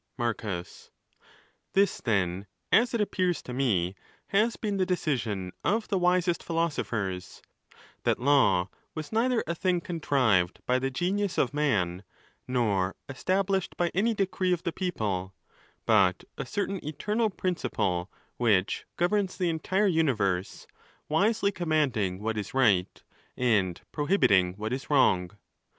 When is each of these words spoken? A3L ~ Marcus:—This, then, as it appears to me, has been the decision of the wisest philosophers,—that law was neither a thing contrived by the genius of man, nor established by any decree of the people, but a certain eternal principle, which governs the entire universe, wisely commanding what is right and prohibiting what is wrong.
A3L 0.01 0.15
~ 0.15 0.17
Marcus:—This, 0.17 2.01
then, 2.03 2.47
as 2.71 2.95
it 2.95 3.01
appears 3.01 3.43
to 3.43 3.53
me, 3.53 3.93
has 4.29 4.55
been 4.57 4.77
the 4.77 4.83
decision 4.87 5.51
of 5.63 5.89
the 5.89 5.99
wisest 5.99 6.41
philosophers,—that 6.41 8.17
law 8.19 8.69
was 8.95 9.11
neither 9.11 9.43
a 9.45 9.53
thing 9.53 9.79
contrived 9.79 10.59
by 10.65 10.79
the 10.79 10.89
genius 10.89 11.37
of 11.37 11.53
man, 11.53 12.03
nor 12.47 12.95
established 13.07 13.77
by 13.77 13.89
any 13.93 14.15
decree 14.15 14.51
of 14.51 14.63
the 14.63 14.71
people, 14.71 15.35
but 15.85 16.23
a 16.35 16.47
certain 16.47 16.83
eternal 16.83 17.29
principle, 17.29 18.09
which 18.37 18.87
governs 18.97 19.37
the 19.37 19.51
entire 19.51 19.85
universe, 19.85 20.65
wisely 21.09 21.51
commanding 21.51 22.17
what 22.19 22.39
is 22.39 22.55
right 22.55 23.03
and 23.37 23.81
prohibiting 23.91 24.55
what 24.55 24.73
is 24.73 24.89
wrong. 24.89 25.29